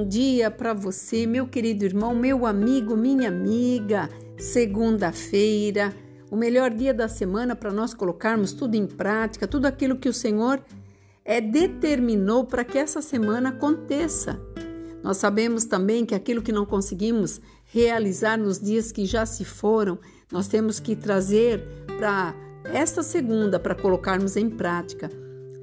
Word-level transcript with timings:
bom 0.00 0.08
dia 0.08 0.50
para 0.50 0.72
você, 0.72 1.26
meu 1.26 1.46
querido 1.46 1.84
irmão, 1.84 2.14
meu 2.14 2.46
amigo, 2.46 2.96
minha 2.96 3.28
amiga. 3.28 4.08
Segunda-feira, 4.38 5.94
o 6.30 6.36
melhor 6.36 6.70
dia 6.70 6.94
da 6.94 7.06
semana 7.06 7.54
para 7.54 7.70
nós 7.70 7.92
colocarmos 7.92 8.54
tudo 8.54 8.76
em 8.76 8.86
prática, 8.86 9.46
tudo 9.46 9.66
aquilo 9.66 9.98
que 9.98 10.08
o 10.08 10.12
Senhor 10.14 10.58
é, 11.22 11.38
determinou 11.38 12.46
para 12.46 12.64
que 12.64 12.78
essa 12.78 13.02
semana 13.02 13.50
aconteça. 13.50 14.40
Nós 15.02 15.18
sabemos 15.18 15.66
também 15.66 16.06
que 16.06 16.14
aquilo 16.14 16.40
que 16.40 16.50
não 16.50 16.64
conseguimos 16.64 17.38
realizar 17.66 18.38
nos 18.38 18.58
dias 18.58 18.90
que 18.90 19.04
já 19.04 19.26
se 19.26 19.44
foram, 19.44 19.98
nós 20.32 20.48
temos 20.48 20.80
que 20.80 20.96
trazer 20.96 21.62
para 21.98 22.34
esta 22.72 23.02
segunda 23.02 23.60
para 23.60 23.74
colocarmos 23.74 24.34
em 24.34 24.48
prática, 24.48 25.10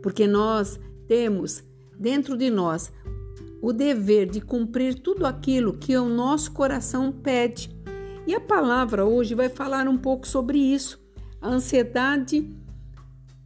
porque 0.04 0.28
nós 0.28 0.80
temos 1.08 1.64
dentro 1.98 2.38
de 2.38 2.52
nós 2.52 2.92
o 3.62 3.74
dever 3.74 4.28
de 4.28 4.42
cumprir 4.42 4.96
tudo 4.96 5.26
aquilo 5.26 5.74
que 5.74 5.98
o 5.98 6.08
nosso 6.08 6.52
coração 6.52 7.12
pede. 7.12 7.76
E 8.26 8.36
a 8.36 8.40
palavra 8.40 9.06
hoje 9.06 9.34
vai 9.34 9.50
falar 9.50 9.88
um 9.88 9.98
pouco 9.98 10.28
sobre 10.28 10.58
isso, 10.58 11.00
a 11.42 11.50
ansiedade 11.50 12.54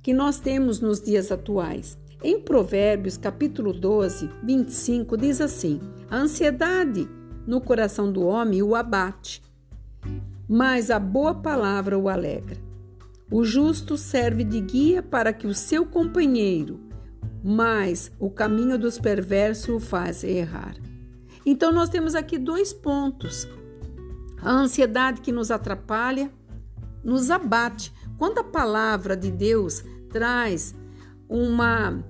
que 0.01 0.13
nós 0.13 0.39
temos 0.39 0.79
nos 0.79 0.99
dias 1.01 1.31
atuais. 1.31 1.97
Em 2.23 2.39
Provérbios, 2.39 3.17
capítulo 3.17 3.73
12, 3.73 4.29
25, 4.43 5.17
diz 5.17 5.41
assim: 5.41 5.79
A 6.09 6.17
ansiedade 6.17 7.07
no 7.47 7.61
coração 7.61 8.11
do 8.11 8.23
homem 8.23 8.61
o 8.61 8.75
abate, 8.75 9.41
mas 10.47 10.91
a 10.91 10.99
boa 10.99 11.33
palavra 11.33 11.97
o 11.97 12.09
alegra. 12.09 12.57
O 13.31 13.43
justo 13.43 13.97
serve 13.97 14.43
de 14.43 14.59
guia 14.59 15.01
para 15.01 15.31
que 15.31 15.47
o 15.47 15.53
seu 15.53 15.85
companheiro 15.85 16.90
mas 17.43 18.11
o 18.19 18.29
caminho 18.29 18.77
dos 18.77 18.99
perversos 18.99 19.69
o 19.69 19.79
faz 19.79 20.23
errar. 20.23 20.75
Então, 21.45 21.71
nós 21.71 21.89
temos 21.89 22.13
aqui 22.13 22.37
dois 22.37 22.71
pontos. 22.71 23.47
A 24.41 24.51
ansiedade 24.51 25.21
que 25.21 25.31
nos 25.31 25.49
atrapalha, 25.49 26.31
nos 27.03 27.31
abate. 27.31 27.91
Quando 28.17 28.39
a 28.39 28.43
palavra 28.43 29.17
de 29.17 29.31
Deus 29.31 29.83
traz 30.09 30.75
uma, 31.27 32.03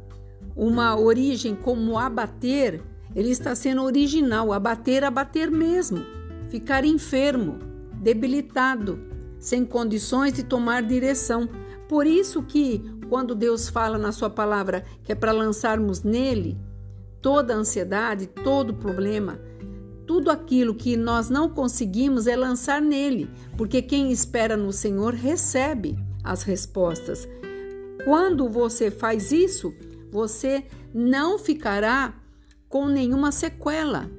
uma 0.55 0.99
origem 0.99 1.55
como 1.55 1.97
abater, 1.97 2.81
ele 3.15 3.29
está 3.29 3.55
sendo 3.55 3.83
original. 3.83 4.51
Abater, 4.51 5.03
abater 5.03 5.49
mesmo. 5.49 6.03
Ficar 6.49 6.83
enfermo, 6.83 7.59
debilitado, 7.93 8.99
sem 9.39 9.63
condições 9.65 10.33
de 10.33 10.43
tomar 10.43 10.83
direção. 10.83 11.47
Por 11.87 12.05
isso 12.05 12.43
que 12.43 12.83
quando 13.11 13.35
Deus 13.35 13.67
fala 13.67 13.97
na 13.97 14.13
sua 14.13 14.29
palavra 14.29 14.85
que 15.03 15.11
é 15.11 15.15
para 15.15 15.33
lançarmos 15.33 16.01
nele 16.01 16.57
toda 17.21 17.53
a 17.53 17.57
ansiedade, 17.57 18.25
todo 18.25 18.69
o 18.69 18.75
problema, 18.77 19.37
tudo 20.07 20.31
aquilo 20.31 20.73
que 20.73 20.95
nós 20.95 21.29
não 21.29 21.49
conseguimos 21.49 22.25
é 22.25 22.37
lançar 22.37 22.81
nele, 22.81 23.29
porque 23.57 23.81
quem 23.81 24.13
espera 24.13 24.55
no 24.55 24.71
Senhor 24.71 25.13
recebe 25.13 25.99
as 26.23 26.43
respostas. 26.43 27.27
Quando 28.05 28.47
você 28.47 28.89
faz 28.89 29.33
isso, 29.33 29.73
você 30.09 30.63
não 30.93 31.37
ficará 31.37 32.13
com 32.69 32.87
nenhuma 32.87 33.33
sequela 33.33 34.09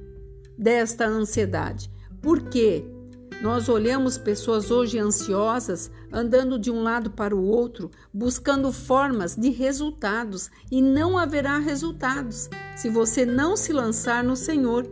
desta 0.55 1.07
ansiedade. 1.07 1.89
Por 2.21 2.43
quê? 2.43 2.85
Nós 3.41 3.67
olhamos 3.67 4.17
pessoas 4.17 4.71
hoje 4.71 4.97
ansiosas, 4.97 5.91
andando 6.11 6.57
de 6.57 6.71
um 6.71 6.81
lado 6.81 7.11
para 7.11 7.35
o 7.35 7.43
outro, 7.43 7.91
buscando 8.13 8.71
formas 8.71 9.35
de 9.35 9.49
resultados, 9.49 10.49
e 10.71 10.81
não 10.81 11.17
haverá 11.17 11.57
resultados 11.57 12.49
se 12.75 12.89
você 12.89 13.25
não 13.25 13.57
se 13.57 13.73
lançar 13.73 14.23
no 14.23 14.35
Senhor. 14.35 14.85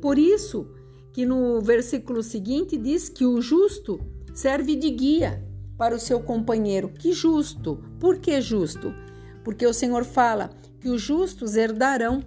Por 0.00 0.18
isso 0.18 0.68
que 1.12 1.24
no 1.24 1.60
versículo 1.60 2.22
seguinte 2.22 2.76
diz 2.76 3.08
que 3.08 3.24
o 3.24 3.40
justo 3.40 3.98
serve 4.34 4.76
de 4.76 4.90
guia 4.90 5.42
para 5.76 5.94
o 5.94 6.00
seu 6.00 6.20
companheiro. 6.20 6.88
Que 6.90 7.12
justo? 7.12 7.82
Por 7.98 8.18
que 8.18 8.40
justo? 8.40 8.94
Porque 9.42 9.66
o 9.66 9.72
Senhor 9.72 10.04
fala 10.04 10.50
que 10.80 10.88
os 10.88 11.00
justos 11.00 11.56
herdarão, 11.56 12.22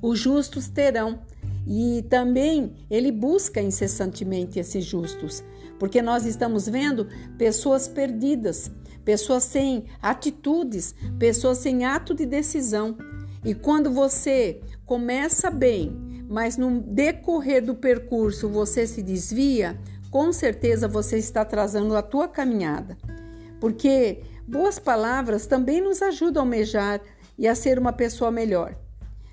os 0.00 0.18
justos 0.18 0.68
terão. 0.68 1.20
E 1.66 2.02
também 2.08 2.74
ele 2.90 3.12
busca 3.12 3.60
incessantemente 3.60 4.58
esses 4.58 4.84
justos, 4.84 5.44
porque 5.78 6.02
nós 6.02 6.26
estamos 6.26 6.68
vendo 6.68 7.08
pessoas 7.38 7.86
perdidas, 7.86 8.70
pessoas 9.04 9.44
sem 9.44 9.86
atitudes, 10.00 10.94
pessoas 11.18 11.58
sem 11.58 11.84
ato 11.84 12.14
de 12.14 12.26
decisão. 12.26 12.96
E 13.44 13.54
quando 13.54 13.90
você 13.90 14.60
começa 14.84 15.50
bem, 15.50 16.24
mas 16.28 16.56
no 16.56 16.80
decorrer 16.80 17.64
do 17.64 17.74
percurso 17.74 18.48
você 18.48 18.86
se 18.86 19.02
desvia, 19.02 19.78
com 20.10 20.32
certeza 20.32 20.86
você 20.88 21.18
está 21.18 21.42
atrasando 21.42 21.96
a 21.96 22.02
tua 22.02 22.28
caminhada. 22.28 22.96
Porque 23.60 24.22
boas 24.46 24.78
palavras 24.78 25.46
também 25.46 25.80
nos 25.80 26.02
ajudam 26.02 26.42
a 26.42 26.46
almejar 26.46 27.00
e 27.38 27.46
a 27.46 27.54
ser 27.54 27.78
uma 27.78 27.92
pessoa 27.92 28.30
melhor 28.30 28.76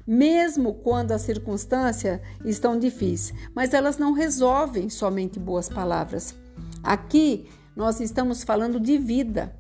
mesmo 0.10 0.74
quando 0.74 1.12
as 1.12 1.22
circunstâncias 1.22 2.20
estão 2.44 2.80
difíceis, 2.80 3.38
mas 3.54 3.76
elas 3.76 4.00
não 4.00 4.14
resolvem 4.14 4.90
somente 4.90 5.40
boas 5.40 5.70
palavras. 5.70 6.34
Aqui 6.82 7.48
nós 7.76 8.00
estamos 8.00 8.44
falando 8.44 8.80
de 8.80 8.98
vida 8.98 9.56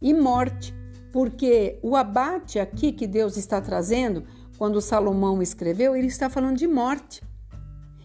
e 0.00 0.14
morte, 0.14 0.74
porque 1.12 1.78
o 1.82 1.94
abate 1.94 2.58
aqui 2.58 2.90
que 2.90 3.06
Deus 3.06 3.36
está 3.36 3.60
trazendo, 3.60 4.24
quando 4.56 4.80
Salomão 4.80 5.42
escreveu, 5.42 5.94
ele 5.94 6.06
está 6.06 6.30
falando 6.30 6.56
de 6.56 6.66
morte. 6.66 7.22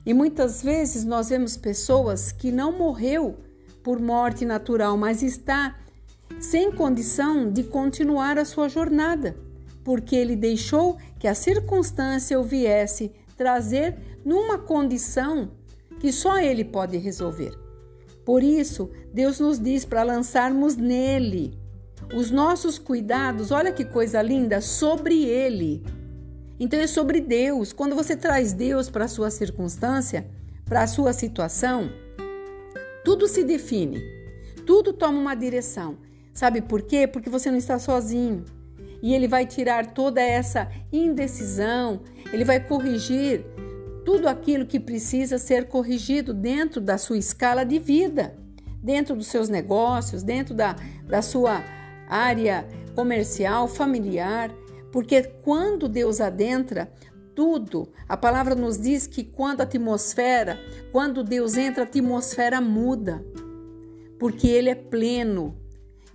E 0.05 0.13
muitas 0.13 0.61
vezes 0.61 1.05
nós 1.05 1.29
vemos 1.29 1.55
pessoas 1.55 2.33
que 2.33 2.51
não 2.51 2.77
morreu 2.77 3.37
por 3.81 3.97
morte 3.97 4.43
natural, 4.43 4.97
mas 4.97 5.23
está 5.23 5.77
sem 6.37 6.69
condição 6.69 7.49
de 7.49 7.63
continuar 7.63 8.37
a 8.37 8.43
sua 8.43 8.67
jornada 8.67 9.46
porque 9.87 10.17
ele 10.17 10.35
deixou 10.35 10.97
que 11.17 11.29
a 11.29 11.33
circunstância 11.33 12.37
o 12.37 12.43
viesse 12.43 13.09
trazer 13.37 13.97
numa 14.25 14.57
condição 14.57 15.51
que 16.01 16.11
só 16.11 16.37
ele 16.39 16.65
pode 16.65 16.97
resolver. 16.97 17.57
Por 18.25 18.43
isso, 18.43 18.91
Deus 19.13 19.39
nos 19.39 19.57
diz 19.57 19.85
para 19.85 20.03
lançarmos 20.03 20.75
nele 20.75 21.57
os 22.13 22.29
nossos 22.29 22.77
cuidados, 22.77 23.49
olha 23.49 23.71
que 23.71 23.85
coisa 23.85 24.21
linda, 24.21 24.59
sobre 24.59 25.23
ele. 25.23 25.81
Então 26.59 26.77
é 26.77 26.85
sobre 26.85 27.21
Deus. 27.21 27.71
Quando 27.71 27.95
você 27.95 28.13
traz 28.13 28.51
Deus 28.51 28.89
para 28.89 29.05
a 29.05 29.07
sua 29.07 29.29
circunstância, 29.29 30.27
para 30.65 30.81
a 30.81 30.87
sua 30.87 31.13
situação, 31.13 31.89
tudo 33.05 33.25
se 33.25 33.41
define, 33.41 34.01
tudo 34.65 34.91
toma 34.91 35.17
uma 35.17 35.33
direção. 35.33 35.97
Sabe 36.33 36.61
por 36.61 36.81
quê? 36.81 37.07
Porque 37.07 37.29
você 37.29 37.49
não 37.49 37.57
está 37.57 37.79
sozinho 37.79 38.43
e 39.01 39.13
ele 39.13 39.27
vai 39.27 39.45
tirar 39.45 39.87
toda 39.87 40.21
essa 40.21 40.69
indecisão, 40.91 42.01
ele 42.31 42.43
vai 42.43 42.59
corrigir 42.59 43.45
tudo 44.05 44.27
aquilo 44.27 44.65
que 44.65 44.79
precisa 44.79 45.37
ser 45.37 45.67
corrigido 45.67 46.33
dentro 46.33 46.79
da 46.79 46.97
sua 46.97 47.17
escala 47.17 47.65
de 47.65 47.77
vida, 47.77 48.35
dentro 48.81 49.15
dos 49.15 49.27
seus 49.27 49.49
negócios, 49.49 50.23
dentro 50.23 50.55
da, 50.55 50.75
da 51.05 51.21
sua 51.21 51.63
área 52.07 52.65
comercial, 52.95 53.67
familiar, 53.67 54.51
porque 54.91 55.21
quando 55.43 55.89
Deus 55.89 56.21
adentra, 56.21 56.91
tudo, 57.35 57.91
a 58.07 58.17
palavra 58.17 58.55
nos 58.55 58.79
diz 58.79 59.05
que 59.05 59.23
quando 59.23 59.61
a 59.61 59.63
atmosfera, 59.63 60.57
quando 60.91 61.23
Deus 61.23 61.55
entra, 61.55 61.83
a 61.83 61.85
atmosfera 61.85 62.59
muda, 62.59 63.23
porque 64.17 64.47
Ele 64.47 64.69
é 64.69 64.75
pleno, 64.75 65.55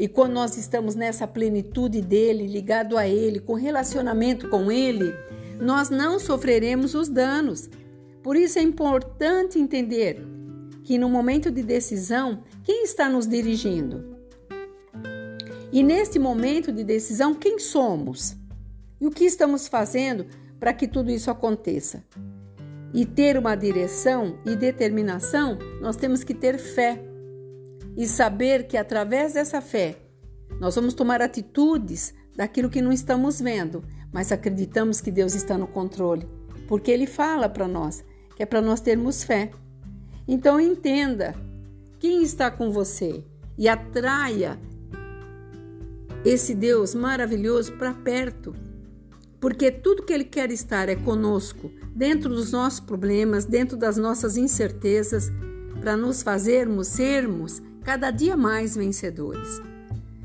e 0.03 0.09
quando 0.09 0.33
nós 0.33 0.57
estamos 0.57 0.97
nessa 0.97 1.29
plenitude 1.29 2.01
dele, 2.01 2.49
ligado 2.49 2.99
a 2.99 3.07
ele, 3.07 3.39
com 3.39 3.55
relacionamento 3.55 4.49
com 4.49 4.69
ele, 4.69 5.15
nós 5.61 5.91
não 5.91 6.19
sofreremos 6.19 6.93
os 6.97 7.09
danos. 7.09 7.71
Por 8.21 8.35
isso 8.35 8.59
é 8.59 8.63
importante 8.63 9.61
entender 9.61 10.21
que 10.83 10.99
no 10.99 11.09
momento 11.09 11.53
de 11.53 11.63
decisão, 11.63 12.43
quem 12.65 12.83
está 12.83 13.09
nos 13.09 13.29
dirigindo? 13.29 14.17
E 15.73 15.85
neste 15.85 16.19
momento 16.19 16.73
de 16.73 16.83
decisão, 16.83 17.33
quem 17.33 17.61
somos? 17.61 18.35
E 19.01 19.07
o 19.07 19.11
que 19.13 19.23
estamos 19.25 19.69
fazendo 19.69 20.27
para 20.59 20.73
que 20.73 20.89
tudo 20.89 21.13
isso 21.13 21.31
aconteça? 21.31 22.03
E 22.93 23.07
ter 23.07 23.39
uma 23.39 23.55
direção 23.55 24.37
e 24.45 24.57
determinação, 24.57 25.61
nós 25.81 25.95
temos 25.95 26.25
que 26.25 26.35
ter 26.35 26.59
fé 26.59 27.12
e 27.97 28.07
saber 28.07 28.67
que 28.67 28.77
através 28.77 29.35
dessa 29.35 29.61
fé 29.61 29.97
nós 30.61 30.75
vamos 30.75 30.95
tomar 30.95 31.21
atitudes 31.21 32.15
daquilo 32.37 32.71
que 32.71 32.81
não 32.81 32.93
estamos 32.93 33.41
vendo, 33.41 33.83
mas 34.13 34.33
acreditamos 34.33 35.01
que 35.01 35.11
Deus 35.11 35.35
está 35.35 35.59
no 35.59 35.67
controle, 35.67 36.29
porque 36.69 36.91
Ele 36.91 37.07
fala 37.07 37.49
para 37.49 37.69
nós 37.69 38.05
que 38.37 38.43
é 38.43 38.47
para 38.47 38.61
nós 38.61 38.81
termos 38.81 39.23
fé. 39.23 39.51
Então 40.27 40.61
entenda 40.61 41.35
quem 41.99 42.23
está 42.23 42.51
com 42.51 42.71
você 42.71 43.25
e 43.57 43.69
atraia 43.69 44.59
esse 46.25 46.55
Deus 46.55 46.95
maravilhoso 46.95 47.73
para 47.73 47.93
perto, 47.93 48.55
porque 49.41 49.71
tudo 49.71 50.05
que 50.05 50.13
Ele 50.13 50.25
quer 50.25 50.51
estar 50.51 50.89
é 50.89 50.97
conosco, 50.97 51.71
dentro 51.95 52.31
dos 52.31 52.53
nossos 52.53 52.81
problemas, 52.81 53.45
dentro 53.45 53.77
das 53.77 53.97
nossas 53.97 54.37
incertezas, 54.37 55.31
para 55.81 55.97
nos 55.97 56.23
fazermos 56.23 56.87
sermos 56.87 57.61
cada 57.85 58.11
dia 58.11 58.37
mais 58.37 58.77
vencedores. 58.77 59.61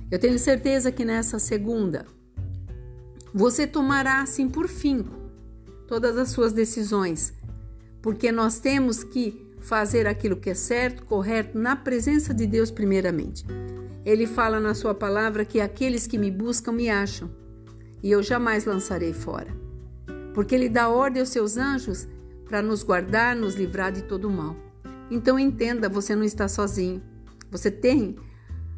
Eu 0.09 0.19
tenho 0.19 0.39
certeza 0.39 0.91
que 0.91 1.03
nessa 1.03 1.39
segunda 1.39 2.05
você 3.33 3.67
tomará 3.67 4.21
assim 4.21 4.49
por 4.49 4.67
fim 4.67 5.05
todas 5.87 6.17
as 6.17 6.29
suas 6.29 6.53
decisões, 6.53 7.33
porque 8.01 8.31
nós 8.31 8.59
temos 8.59 9.03
que 9.03 9.45
fazer 9.59 10.07
aquilo 10.07 10.37
que 10.37 10.49
é 10.49 10.53
certo, 10.53 11.05
correto, 11.05 11.57
na 11.57 11.75
presença 11.75 12.33
de 12.33 12.47
Deus, 12.47 12.71
primeiramente. 12.71 13.45
Ele 14.05 14.25
fala 14.25 14.59
na 14.59 14.73
sua 14.73 14.93
palavra 14.93 15.43
que 15.43 15.59
aqueles 15.59 16.07
que 16.07 16.17
me 16.17 16.31
buscam 16.31 16.71
me 16.71 16.89
acham, 16.89 17.29
e 18.01 18.11
eu 18.11 18.23
jamais 18.23 18.65
lançarei 18.65 19.13
fora. 19.13 19.53
Porque 20.33 20.55
ele 20.55 20.69
dá 20.69 20.87
ordem 20.87 21.19
aos 21.19 21.29
seus 21.29 21.57
anjos 21.57 22.07
para 22.45 22.61
nos 22.61 22.83
guardar, 22.83 23.35
nos 23.35 23.55
livrar 23.55 23.91
de 23.91 24.03
todo 24.03 24.29
mal. 24.29 24.55
Então 25.11 25.37
entenda, 25.37 25.89
você 25.89 26.15
não 26.15 26.23
está 26.23 26.47
sozinho. 26.47 27.01
Você 27.51 27.71
tem 27.71 28.15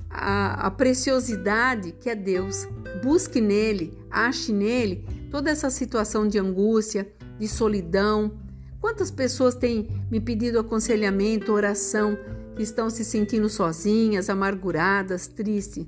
a, 0.10 0.68
a 0.68 0.71
preciosidade 0.71 1.92
que 1.94 2.10
é 2.10 2.16
Deus. 2.16 2.68
Busque 3.04 3.39
nele, 3.39 3.98
ache 4.10 4.51
nele 4.51 5.06
toda 5.30 5.50
essa 5.50 5.69
situação 5.69 6.27
de 6.27 6.39
angústia, 6.39 7.12
de 7.38 7.48
solidão. 7.48 8.39
Quantas 8.81 9.12
pessoas 9.12 9.56
têm 9.56 9.88
me 10.10 10.19
pedido 10.19 10.60
aconselhamento, 10.60 11.51
oração, 11.51 12.18
que 12.56 12.63
estão 12.63 12.89
se 12.89 13.06
sentindo 13.06 13.50
sozinhas, 13.50 14.30
amarguradas, 14.30 15.27
tristes? 15.27 15.86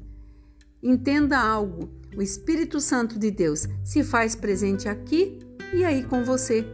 Entenda 0.84 1.38
algo: 1.38 1.90
o 2.16 2.22
Espírito 2.22 2.80
Santo 2.80 3.18
de 3.18 3.32
Deus 3.32 3.68
se 3.84 4.04
faz 4.04 4.36
presente 4.36 4.88
aqui 4.90 5.40
e 5.74 5.84
aí 5.84 6.04
com 6.04 6.24
você, 6.24 6.66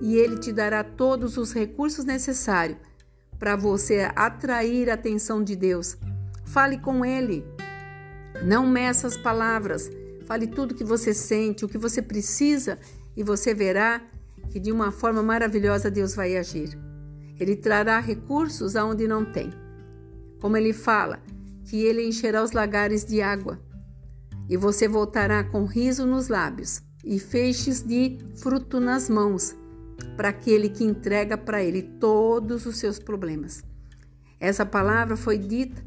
e 0.00 0.16
ele 0.16 0.38
te 0.38 0.52
dará 0.52 0.82
todos 0.82 1.36
os 1.36 1.52
recursos 1.52 2.04
necessários 2.04 2.78
para 3.40 3.56
você 3.56 4.10
atrair 4.14 4.90
a 4.90 4.94
atenção 4.94 5.42
de 5.42 5.56
Deus. 5.56 5.96
Fale 6.44 6.78
com 6.78 7.02
ele. 7.02 7.42
Não 8.44 8.66
meça 8.66 9.06
as 9.06 9.16
palavras. 9.16 9.90
Fale 10.26 10.46
tudo 10.46 10.74
que 10.74 10.84
você 10.84 11.14
sente, 11.14 11.64
o 11.64 11.68
que 11.68 11.78
você 11.78 12.02
precisa, 12.02 12.78
e 13.16 13.24
você 13.24 13.54
verá 13.54 14.02
que 14.50 14.60
de 14.60 14.70
uma 14.70 14.92
forma 14.92 15.22
maravilhosa 15.22 15.90
Deus 15.90 16.14
vai 16.14 16.36
agir. 16.36 16.78
Ele 17.40 17.56
trará 17.56 17.98
recursos 17.98 18.76
aonde 18.76 19.08
não 19.08 19.24
tem. 19.24 19.50
Como 20.38 20.56
ele 20.56 20.74
fala, 20.74 21.20
que 21.64 21.82
ele 21.82 22.06
encherá 22.06 22.42
os 22.42 22.52
lagares 22.52 23.04
de 23.04 23.22
água, 23.22 23.58
e 24.48 24.56
você 24.56 24.86
voltará 24.86 25.42
com 25.44 25.64
riso 25.64 26.04
nos 26.04 26.28
lábios 26.28 26.82
e 27.04 27.18
feixes 27.18 27.82
de 27.82 28.18
fruto 28.36 28.80
nas 28.80 29.08
mãos, 29.08 29.54
para 30.16 30.28
aquele 30.28 30.68
que 30.68 30.84
entrega 30.84 31.36
para 31.36 31.62
ele 31.62 31.82
todos 31.82 32.66
os 32.66 32.78
seus 32.78 32.98
problemas. 32.98 33.62
Essa 34.38 34.64
palavra 34.64 35.16
foi 35.16 35.38
dita 35.38 35.82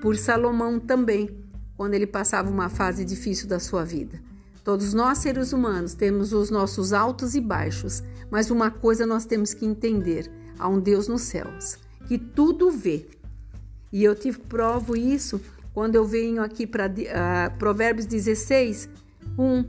por 0.00 0.16
Salomão 0.16 0.78
também, 0.78 1.44
quando 1.76 1.94
ele 1.94 2.06
passava 2.06 2.50
uma 2.50 2.68
fase 2.68 3.04
difícil 3.04 3.48
da 3.48 3.58
sua 3.58 3.84
vida. 3.84 4.20
Todos 4.62 4.94
nós, 4.94 5.18
seres 5.18 5.52
humanos, 5.52 5.94
temos 5.94 6.32
os 6.32 6.50
nossos 6.50 6.92
altos 6.92 7.34
e 7.34 7.40
baixos, 7.40 8.02
mas 8.30 8.50
uma 8.50 8.70
coisa 8.70 9.06
nós 9.06 9.24
temos 9.24 9.54
que 9.54 9.66
entender: 9.66 10.30
há 10.58 10.68
um 10.68 10.80
Deus 10.80 11.08
nos 11.08 11.22
céus 11.22 11.78
que 12.06 12.18
tudo 12.18 12.70
vê. 12.70 13.06
E 13.92 14.02
eu 14.02 14.14
te 14.14 14.32
provo 14.32 14.96
isso 14.96 15.40
quando 15.72 15.94
eu 15.94 16.04
venho 16.04 16.42
aqui 16.42 16.66
para 16.66 16.86
uh, 16.86 17.58
Provérbios 17.58 18.06
16, 18.06 18.88
1. 19.38 19.64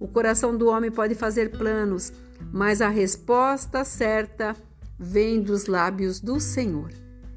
O 0.00 0.08
coração 0.08 0.56
do 0.56 0.68
homem 0.68 0.90
pode 0.90 1.14
fazer 1.14 1.50
planos, 1.56 2.12
mas 2.52 2.80
a 2.80 2.88
resposta 2.88 3.84
certa 3.84 4.56
vem 4.98 5.42
dos 5.42 5.66
lábios 5.66 6.20
do 6.20 6.40
Senhor. 6.40 6.90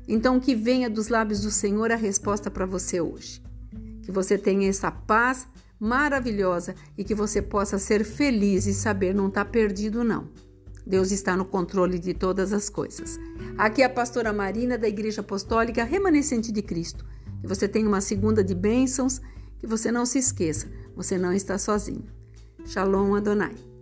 Então, 0.08 0.40
que 0.40 0.56
venha 0.56 0.90
dos 0.90 1.08
lábios 1.08 1.42
do 1.42 1.52
Senhor 1.52 1.92
a 1.92 1.96
resposta 1.96 2.52
para 2.52 2.66
você 2.66 3.02
hoje. 3.02 3.42
Que 4.04 4.12
você 4.12 4.38
tenha 4.38 4.70
essa 4.70 4.92
paz 4.92 5.48
maravilhosa 5.80 6.76
e 6.98 7.04
que 7.04 7.16
você 7.16 7.42
possa 7.42 7.78
ser 7.80 8.04
feliz 8.04 8.66
e 8.68 8.74
saber 8.74 9.14
não 9.14 9.28
estar 9.28 9.46
tá 9.46 9.52
perdido, 9.52 10.04
não. 10.04 10.30
Deus 10.86 11.12
está 11.12 11.36
no 11.36 11.46
controle 11.46 11.98
de 11.98 12.14
todas 12.14 12.54
as 12.54 12.70
coisas. 12.70 13.20
Aqui 13.58 13.82
é 13.82 13.86
a 13.86 13.90
pastora 13.90 14.32
Marina 14.32 14.78
da 14.78 14.88
Igreja 14.88 15.22
Apostólica 15.22 15.84
Remanescente 15.84 16.52
de 16.52 16.62
Cristo. 16.62 17.04
Que 17.42 17.48
você 17.48 17.68
tenha 17.68 17.88
uma 17.88 18.02
segunda 18.02 18.44
de 18.44 18.54
bênçãos, 18.54 19.20
que 19.58 19.66
você 19.66 19.92
não 19.92 20.06
se 20.06 20.20
esqueça, 20.20 20.68
você 20.96 21.18
não 21.18 21.34
está 21.34 21.58
sozinho. 21.58 22.06
Shalom 22.66 23.16
Adonai. 23.16 23.75